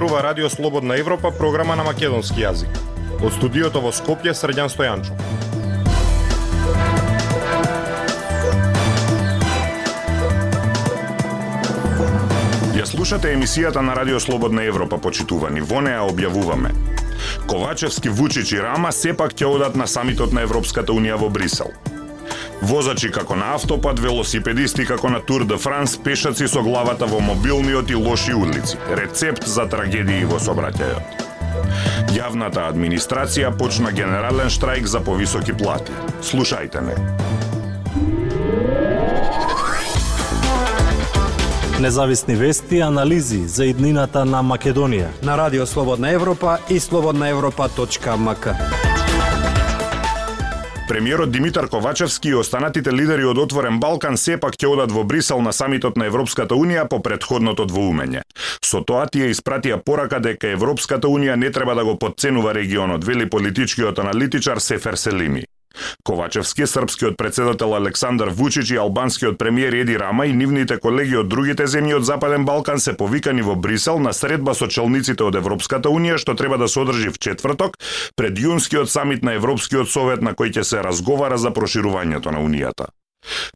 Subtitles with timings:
[0.00, 2.72] Зборува Радио Слободна Европа, програма на македонски јазик.
[3.20, 5.12] Од студиото во Скопје Срđан Стојанчо.
[12.80, 15.60] Ја слушате емисијата на Радио Слободна Европа, почитувани.
[15.60, 16.72] Во неа објавуваме.
[17.44, 21.76] Ковачевски, Вучич и Рама сепак ќе одат на самитот на Европската Унија во Брисел.
[22.62, 27.90] Возачи како на автопат, велосипедисти како на Тур де Франс, пешаци со главата во мобилниот
[27.90, 28.76] и лоши улици.
[28.96, 31.26] Рецепт за трагедии во собраќајот.
[32.14, 35.92] Јавната администрација почна генерален штрајк за повисоки плати.
[36.22, 36.94] Слушајте ме.
[41.80, 48.89] Независни вести и анализи за иднината на Македонија на Радио Слободна Европа и слободнаевропа.мк.
[50.90, 55.52] Премиерот Димитар Ковачевски и останатите лидери од Отворен Балкан сепак ќе одат во Брисел на
[55.54, 58.24] самитот на Европската Унија по предходното двоумење.
[58.58, 63.30] Со тоа тие испратија порака дека Европската Унија не треба да го подценува регионот, вели
[63.30, 65.46] политичкиот аналитичар Сефер Селими.
[66.04, 71.66] Ковачевски, српскиот председател Александар Вучич и албанскиот премиер Еди Рама и нивните колеги од другите
[71.66, 76.18] земји од Западен Балкан се повикани во Брисел на средба со челниците од Европската Унија
[76.18, 77.78] што треба да се одржи в четврток
[78.16, 82.90] пред јунскиот самит на Европскиот совет на кој ќе се разговара за проширувањето на Унијата.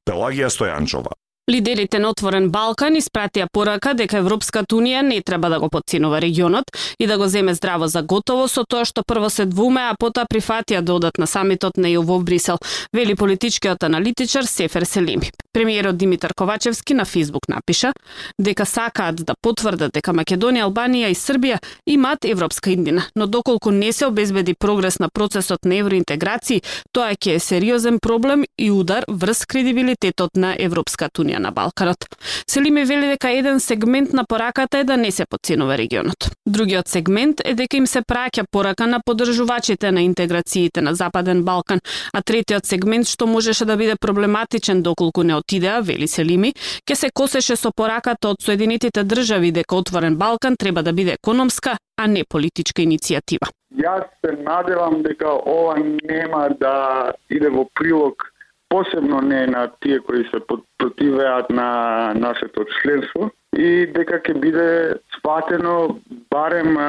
[0.06, 5.68] Пелагија Стојанчова Лидерите на Отворен Балкан испратија порака дека Европската Унија не треба да го
[5.68, 9.84] подценува регионот и да го земе здраво за готово со тоа што прво се двуме,
[9.84, 12.56] а потоа прифатија да одат на самитот на ЕУ во Брисел,
[12.94, 15.28] вели политичкиот аналитичар Сефер Селими.
[15.54, 17.92] Премиерот Димитар Ковачевски на Фейсбук напиша
[18.40, 23.92] дека сакаат да потврдат дека Македонија, Албанија и Србија имаат европска иднина, но доколку не
[23.92, 29.44] се обезбеди прогрес на процесот на евроинтеграција, тоа ќе е сериозен проблем и удар врз
[29.46, 32.08] кредибилитетот на Европската Унија на Балканот.
[32.50, 36.30] Селиме вели дека еден сегмент на пораката е да не се подценува регионот.
[36.46, 41.78] Другиот сегмент е дека им се праќа порака на поддржувачите на интеграциите на Западен Балкан,
[42.12, 46.52] а третиот сегмент што можеше да биде проблематичен доколку не отидеа, вели Селими,
[46.88, 51.76] ќе се косеше со пораката од Соединетите држави дека Отворен Балкан треба да биде економска,
[51.96, 53.52] а не политичка иницијатива.
[53.76, 58.30] Јас се надевам дека ова нема да иде во прилог
[58.68, 60.40] посебно не на тие кои се
[60.78, 64.68] противеат на нашето членство и дека ќе биде
[65.14, 66.00] сватено
[66.30, 66.88] барем а,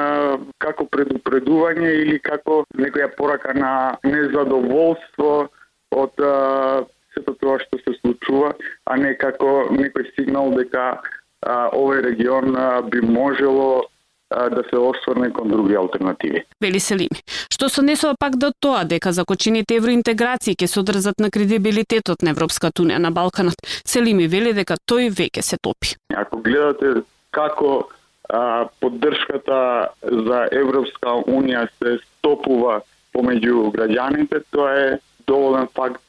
[0.58, 3.74] како предупредување или како некоја порака на
[4.04, 5.50] незадоволство
[5.94, 8.54] од а, сето тоа што се случува,
[8.86, 13.88] а не како некој сигнал дека а, овој регион а, би можело
[14.30, 16.44] да се осврне кон други алтернативи.
[16.62, 17.22] Вели Селими.
[17.54, 22.34] Што се однесува пак до тоа дека закочените евроинтеграции ќе се одрзат на кредибилитетот на
[22.34, 25.94] Европската унија на Балканот, Селими вели дека тој веќе се топи.
[26.10, 27.88] Ако гледате како
[28.30, 32.82] а, поддршката за Европска унија се стопува
[33.14, 34.88] помеѓу граѓаните, тоа е
[35.28, 36.02] доволен факт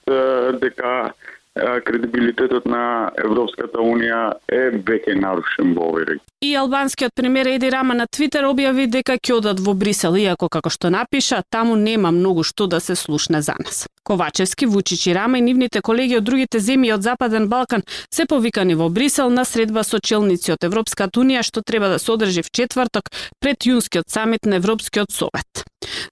[0.61, 1.13] дека
[1.85, 6.25] кредибилитетот на Европската Унија е веќе нарушен во овој регион.
[6.45, 10.71] И албанскиот премиер Еди Рама на Твитер објави дека ќе одат во Брисел, иако како
[10.71, 13.87] што напиша, таму нема многу што да се слушне за нас.
[14.05, 18.75] Ковачевски, Вучич и Рама и нивните колеги од другите земји од Западен Балкан се повикани
[18.75, 22.53] во Брисел на средба со челници од Европската Унија што треба да се одржи в
[22.53, 23.11] четврток
[23.41, 25.66] пред јунскиот самит на Европскиот совет.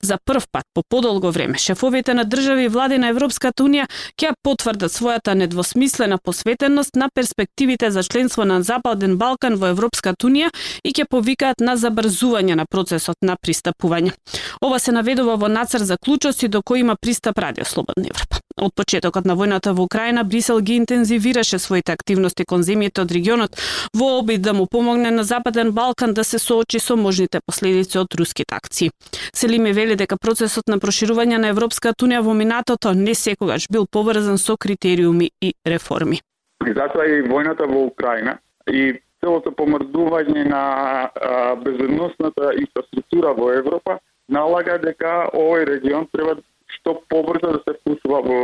[0.05, 3.87] За прв пат по подолго време шефовите на држави и влади на Европската Унија
[4.21, 10.53] ќе потврдат својата недвосмислена посветеност на перспективите за членство на Западен Балкан во Европската Унија
[10.85, 14.13] и ќе повикаат на забрзување на процесот на пристапување.
[14.61, 18.45] Ова се наведува во нацар за клучоси до кои има пристап Радио Слободна Европа.
[18.55, 23.57] Од почетокот на војната во Украина, Брисел ги интензивираше своите активности кон земјите од регионот
[23.97, 28.15] во обид да му помогне на Западен Балкан да се соочи со можните последици од
[28.15, 28.91] руските акции.
[29.35, 34.39] Селиме вели дека процесот на проширување на Европската унија во минатото не секогаш бил поврзан
[34.39, 36.21] со критериуми и реформи.
[36.67, 38.39] И затоа и војната во Украина
[38.71, 40.65] и целото помрдување на
[41.65, 43.99] безбедносната инфраструктура во Европа
[44.29, 46.41] налага дека овој регион треба
[46.75, 48.39] што побрзо да се впушува во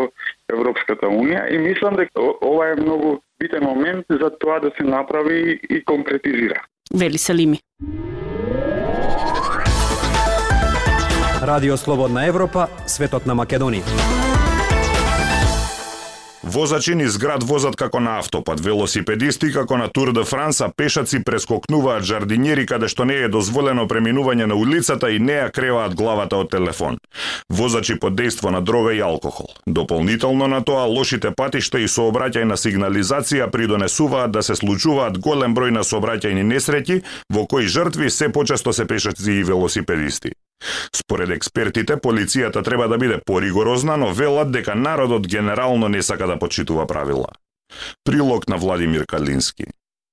[0.53, 5.61] Европската Унија и мислам дека ова е многу битен момент за тоа да се направи
[5.71, 6.63] и конкретизира.
[6.95, 7.61] Вели Салими.
[11.43, 13.81] Радио Слободна Европа, светот на Македонија.
[16.43, 22.05] Возачи низ град возат како на автопат, велосипедисти како на Тур де Франс, пешаци прескокнуваат
[22.05, 26.51] жардинјери каде што не е дозволено преминување на улицата и не ја креваат главата од
[26.53, 26.99] телефон.
[27.49, 29.49] Возачи под дејство на дрога и алкохол.
[29.67, 35.89] Дополнително на тоа, лошите патишта и сообраќајна сигнализација придонесуваат да се случуваат голем број на
[35.89, 37.01] сообраќајни несреќи,
[37.33, 40.37] во кои жртви се почесто се пешаци и велосипедисти.
[40.97, 46.39] Според експертите, полицијата треба да биде поригорозна, но велат дека народот генерално не сака да
[46.39, 47.27] почитува правила.
[48.05, 49.65] Прилог на Владимир Калински.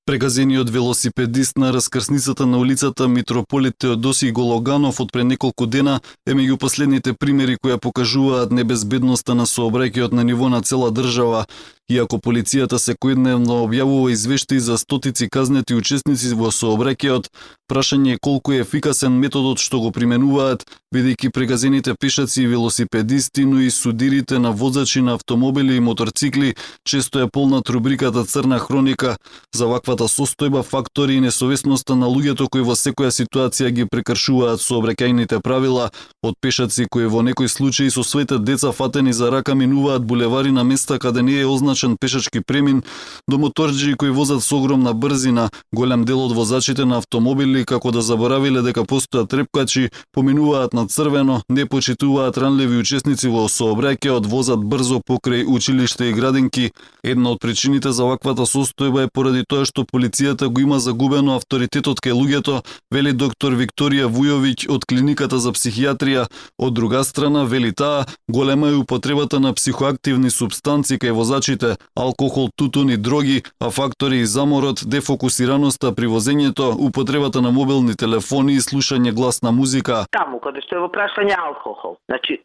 [0.07, 6.55] Прегазениот велосипедист на раскрсницата на улицата Митрополит Теодоси Гологанов од пред неколку дена е меѓу
[6.57, 11.43] последните примери кои покажуваат небезбедноста на сообраќајот на ниво на цела држава.
[11.87, 17.29] Иако полицијата секојдневно објавува извештаи за стотици казнети учесници во сообраќајот,
[17.71, 23.61] прашање е колку е ефикасен методот што го применуваат, бидејќи прегазените пешаци и велосипедисти, но
[23.61, 29.15] и судирите на возачи на автомобили и моторцикли често е полнат рубриката Црна хроника.
[29.55, 35.39] За ваквата состојба фактори и несовесноста на луѓето кои во секоја ситуација ги прекршуваат сообраќајните
[35.39, 35.91] правила,
[36.21, 40.67] од пешаци кои во некои случаи со своите деца фатени за рака минуваат булевари на
[40.67, 42.81] места каде не е означено значен пешачки премин
[43.29, 45.49] до моторџи кои возат со огромна брзина.
[45.73, 51.41] Голем дел од возачите на автомобили како да заборавиле дека постојат трепкачи, поминуваат на црвено,
[51.49, 56.71] не почитуваат ранливи учесници во сообраќајот, возат брзо покрај училиште и градинки.
[57.03, 62.01] Една од причините за ваквата состојба е поради тоа што полицијата го има загубено авторитетот
[62.01, 66.25] кај луѓето, вели доктор Викторија Вујовиќ од клиниката за психијатрија.
[66.57, 72.49] Од друга страна, вели таа, голема е употребата на психоактивни субстанци кај возачите дрогите, алкохол,
[72.55, 78.59] тутун и дроги, а фактори и заморот, дефокусираноста при возењето, употребата на мобилни телефони и
[78.61, 80.05] слушање гласна музика.
[80.11, 81.97] Таму каде што е во прашање алкохол.
[82.07, 82.43] Значи,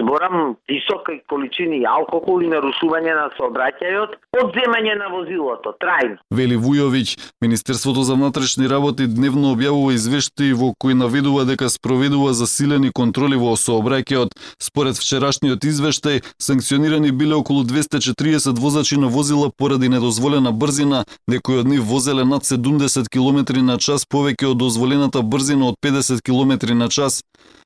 [0.00, 6.18] зборам високи количини алкохол и нарушување на сообраќајот, одземање на возилото, трајно.
[6.30, 12.92] Вели Вујовиќ, Министерството за внатрешни работи дневно објавува извештаи во кои наведува дека спроведува засилени
[12.92, 14.36] контроли во сообраќајот.
[14.58, 21.66] Според вчерашниот извештај, санкционирани биле околу 240 возачи на возила поради недозволена брзина, некои од
[21.66, 26.88] нив возеле над 70 км на час повеќе од дозволената брзина од 50 км на
[26.88, 27.22] час.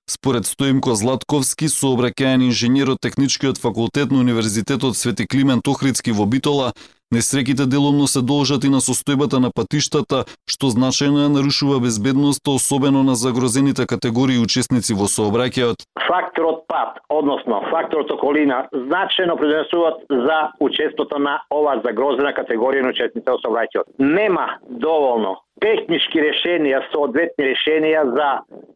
[0.06, 6.73] Според Стоимко Златковски, сообраќаен инженер од Техничкиот факултет на Универзитетот Свети Климент Охридски во Битола,
[7.15, 13.05] Несреките деломно се должат и на состојбата на патиштата, што значајно ја нарушува безбедноста, особено
[13.06, 15.87] на загрозените категории учесници во сообраќајот.
[16.09, 23.31] Факторот пат, односно факторот околина, значајно придонесуваат за учеството на ова загрозена категорија на учесници
[23.31, 23.95] во сообраќајот.
[23.99, 28.31] Нема доволно технички решенија, соодветни решенија за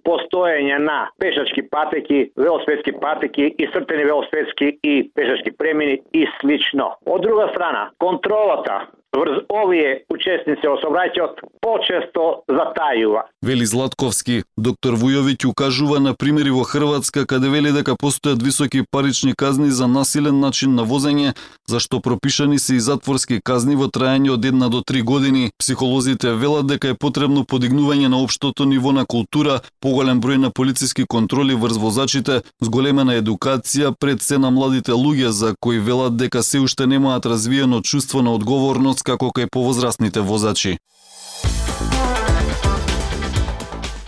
[0.07, 6.93] постоење на пешачки патеки, велосипедски патеки и сртени велосипедски и пешачки премини и слично.
[7.07, 13.25] Од друга страна, контролата врз овие учесници во сообраќајот почесто затајува.
[13.45, 19.35] Вели Златковски, доктор Вујовиќ укажува на примери во Хрватска каде вели дека постојат високи парични
[19.35, 21.35] казни за насилен начин на возење,
[21.69, 25.51] зашто пропишани се и затворски казни во трајање од една до три години.
[25.59, 31.07] Психолозите велат дека е потребно подигнување на општото ниво на култура, поголем број на полициски
[31.09, 36.61] контроли врз возачите, зголемена едукација пред се на младите луѓе за кои велат дека се
[36.61, 40.79] уште немаат развиено чувство на одговорност како кај повозрастните возачи.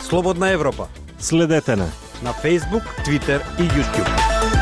[0.01, 0.89] Слободна Европа.
[1.21, 1.89] Следете на
[2.23, 4.60] на Facebook, Twitter и YouTube.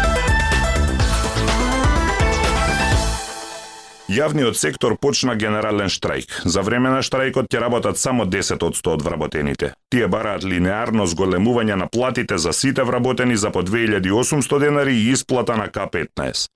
[4.08, 6.30] Јавниот сектор почна генерален штрајк.
[6.48, 9.74] За време на штрајкот ќе работат само 10 од 100 од вработените.
[9.92, 15.56] Тие бараат линеарно зголемување на платите за сите вработени за по 2800 денари и исплата
[15.60, 16.48] на К15.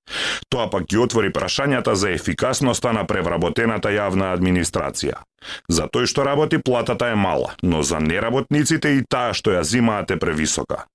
[0.49, 5.21] Тоа пак ги отвори прашањата за ефикасноста на превработената јавна администрација.
[5.68, 10.11] За тој што работи платата е мала, но за неработниците и таа што ја зимаат
[10.11, 10.87] е превисока.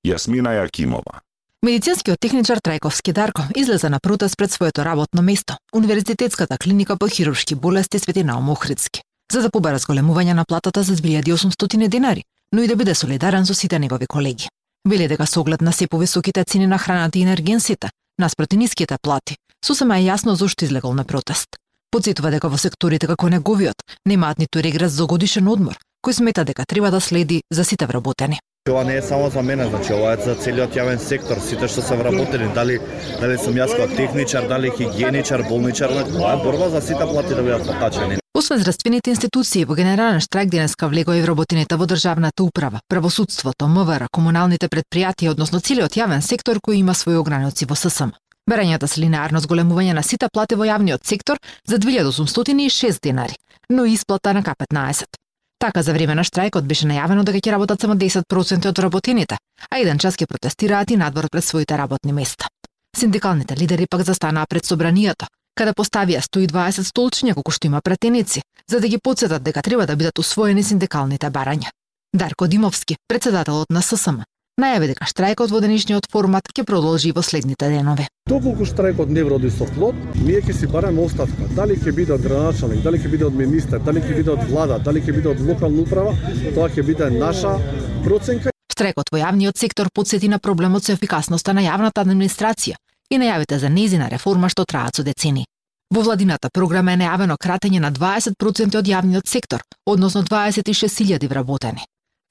[0.00, 1.25] Јасмина Јакимова
[1.64, 7.54] Медицинскиот техничар Трајковски Дарко излезе на протест пред своето работно место, Универзитетската клиника по хируршки
[7.54, 9.00] болести Свети Наум Охридски,
[9.32, 13.54] за да побара зголемување на платата за 2800 денари, но и да биде солидарен со
[13.54, 14.48] сите негови колеги.
[14.88, 19.36] Вели дека со оглед на се повисоките цени на храната и енергенсите, наспроти ниските плати,
[19.64, 21.56] сосема е јасно зошто излегол на протест.
[21.90, 26.62] Подсетува дека во секторите како неговиот немаат ниту регрес за годишен одмор, кој смета дека
[26.64, 28.38] треба да следи за сите вработени.
[28.70, 31.82] Ова не е само за мене, значи ова е за целиот јавен сектор, сите што
[31.82, 32.78] се вработени, дали
[33.20, 37.42] дали сум јас како техничар, дали хигиеничар, болничар, ова е борба за сите плати да
[37.42, 38.18] бидат потачени.
[38.34, 44.06] Освен здравствените институции, во генерален штрайк денеска влегоа и вработените во државната управа, правосудството, МВР,
[44.12, 48.14] комуналните предпријатија, односно целиот јавен сектор кој има своји ограници во ССМ.
[48.50, 53.34] Барањата се линеарно зголемување на сите плати во јавниот сектор за 2806 денари,
[53.70, 55.25] но и исплата на К15.
[55.58, 59.38] Така за време на штрајкот беше најавено дека ќе работат само 10% од работените,
[59.70, 62.48] а еден час ќе протестираат и надвор пред своите работни места.
[62.96, 68.80] Синдикалните лидери пак застанаа пред собранието, каде поставија 120 столчиња колку што има претеници, за
[68.80, 71.72] да ги подсетат дека треба да бидат усвоени синдикалните барања.
[72.12, 74.20] Дарко Димовски, председателот на ССМ,
[74.56, 78.06] најави дека штрајкот во денешниот формат ќе продолжи во следните денови.
[78.28, 81.48] Доколку штрајкот не вроди со плод, ние ќе си бараме оставка.
[81.56, 84.78] Дали ќе биде од градоначалник, дали ќе биде од министер, дали ќе биде од влада,
[84.78, 86.14] дали ќе биде од локална управа,
[86.54, 87.56] тоа ќе биде наша
[88.04, 88.54] проценка.
[88.72, 93.68] Штрајкот во јавниот сектор подсети на проблемот со ефикасноста на јавната администрација и најавите за
[93.68, 95.44] незина реформа што траат со децени.
[95.92, 101.84] Во владината програма е најавено кратење на 20% од јавниот сектор, односно 26.000 вработени.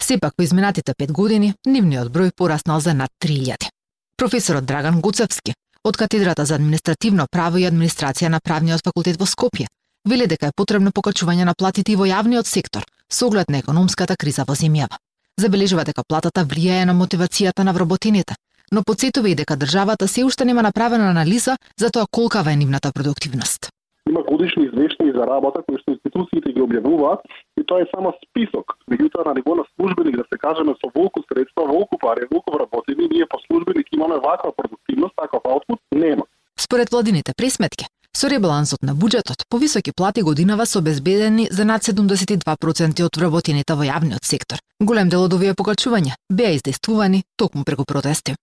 [0.06, 3.72] Сепак во изминатите пет години, нивниот број пораснал за над 3000.
[4.18, 9.66] Професорот Драган Гуцевски, од катедрата за административно право и администрација на правниот факултет во Скопје,
[10.06, 14.16] вели дека е потребно покачување на платите и во јавниот сектор, со оглед на економската
[14.16, 15.02] криза во земјава.
[15.42, 18.36] Забележува дека платата влијае на мотивацијата на вработените,
[18.72, 22.92] но подсетува и дека државата се уште нема направена анализа за тоа колкава е нивната
[22.92, 23.70] продуктивност.
[24.10, 27.26] Има годишни извештаи за работа кои што институциите ги објавуваат
[27.58, 28.78] и тоа е само список.
[28.92, 33.10] Меѓутоа на ниво на службеник да се кажеме со волку средства, волку пари, волку вработени,
[33.12, 36.26] ние по службеник имаме ваква продуктивност, таков аутпут нема.
[36.60, 37.86] Според владините пресметки,
[38.16, 43.84] Со ребалансот на буџетот, повисоки плати годинава се обезбедени за над 72% од вработените во
[43.84, 44.64] јавниот сектор.
[44.80, 48.40] Голем дел од овие покачувања беа издействувани токму преку протести.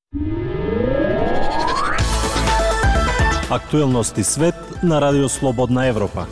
[3.53, 6.27] Актуелности свет на Радио Слободна Европа.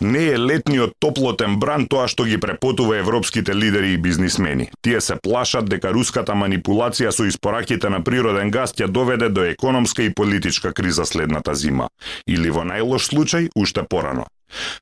[0.00, 4.66] Не е летниот топлотен бран тоа што ги препотува европските лидери и бизнисмени.
[4.82, 10.02] Тие се плашат дека руската манипулација со испораките на природен газ ќе доведе до економска
[10.02, 11.86] и политичка криза следната зима.
[12.26, 14.26] Или во најлош случај, уште порано.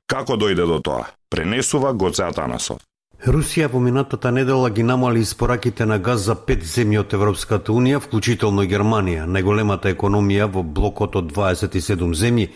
[0.09, 1.13] Како дојде до тоа?
[1.29, 2.81] Пренесува Гоце Атанасов.
[3.25, 8.03] Русија во минатата недела ги намали испораките на газ за пет земји од Европската Унија,
[8.05, 12.51] вклучително Германија, најголемата економија во блокот од 27 земји,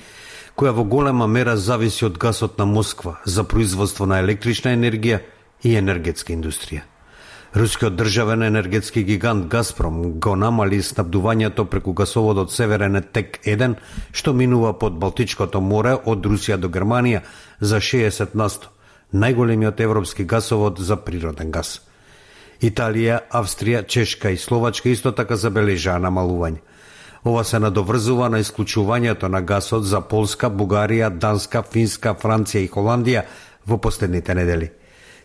[0.60, 5.22] која во голема мера зависи од гасот на Москва за производство на електрична енергија
[5.64, 6.84] и енергетска индустрија.
[7.56, 13.80] Рускиот државен енергетски гигант Газпром го намали снабдувањето преку гасоводот Северен Тек 1,
[14.12, 17.24] што минува под Балтичкото море од Русија до Германија
[17.60, 18.68] за 60 насто,
[19.12, 21.80] најголемиот европски гасовод за природен газ.
[22.60, 26.58] Италија, Австрија, Чешка и Словачка исто така забележаа намалување.
[27.24, 33.24] Ова се надоврзува на исклучувањето на гасот за Полска, Бугарија, Данска, Финска, Франција и Холандија
[33.66, 34.70] во последните недели.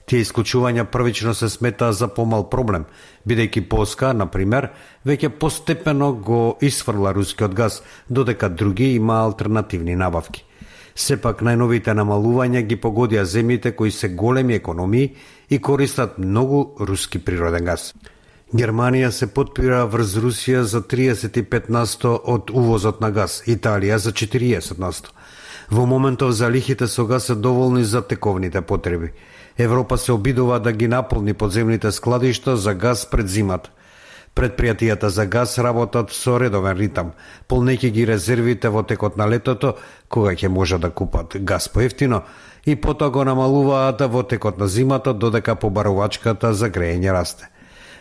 [0.05, 2.85] Тие исклучувања првично се смета за помал проблем,
[3.27, 4.71] бидејќи Полска, на пример,
[5.05, 10.43] веќе постепено го исфрла рускиот газ, додека други има алтернативни набавки.
[10.95, 15.15] Сепак најновите намалувања ги погодија земјите кои се големи економии
[15.49, 17.93] и користат многу руски природен газ.
[18.53, 24.77] Германија се подпира врз Русија за 35 насто од увозот на газ, Италија за 40
[24.77, 25.09] насто.
[25.71, 29.09] Во моментов залихите со газ се доволни за тековните потреби.
[29.57, 33.71] Европа се обидува да ги наполни подземните складишта за газ пред зимата.
[34.33, 37.11] Предпријатијата за газ работат со редовен ритам,
[37.49, 39.75] полнејќи ги резервите во текот на летото,
[40.09, 42.23] кога ќе може да купат газ поевтино,
[42.65, 47.49] и потоа го намалуваат во текот на зимата, додека побарувачката за грејење расте.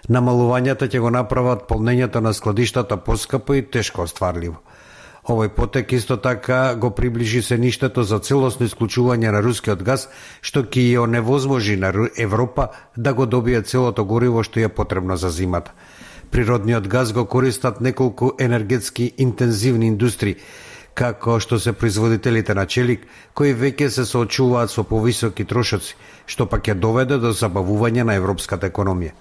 [0.09, 4.63] Намалувањата ќе го направат полнењето на складиштата поскапо и тешко остварливо.
[5.23, 10.09] Овој потек исто така го приближи се ништето за целосно исклучување на рускиот газ,
[10.41, 15.31] што ќе ја невозможи на Европа да го добие целото гориво што е потребно за
[15.31, 15.71] зимата.
[16.33, 20.39] Природниот газ го користат неколку енергетски интензивни индустрии,
[20.97, 23.05] како што се производителите на челик,
[23.37, 25.93] кои веќе се соочуваат со повисоки трошоци,
[26.25, 29.13] што пак ќе доведе до забавување на европската економија.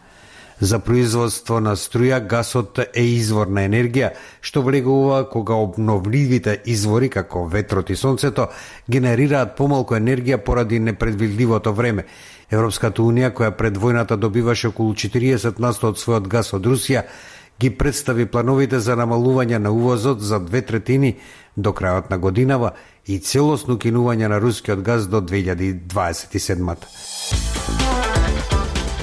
[0.62, 7.48] За производство на струја, гасот е извор на енергија, што влегува кога обновливите извори, како
[7.50, 8.48] ветрот и сонцето,
[8.88, 12.06] генерираат помалку енергија поради непредвидливото време.
[12.52, 17.06] Европската Унија, која пред војната добиваше околу 40 насто од својот газ од Русија,
[17.62, 21.16] ги представи плановите за намалување на увозот за две третини
[21.56, 22.74] до крајот на годинава
[23.06, 26.76] и целосно кинување на рускиот газ до 2027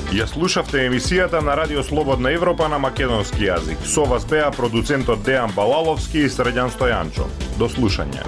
[0.09, 3.85] Ја слушавте емисијата на Радио Слободна Европа на македонски јазик.
[3.85, 7.29] Со вас беа продуцентот Дејан Балаловски и Средјан Стојанчо.
[7.59, 8.25] До слушање.